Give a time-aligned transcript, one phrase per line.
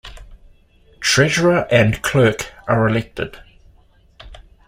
[0.99, 3.37] Treasurer and Clerk are elected.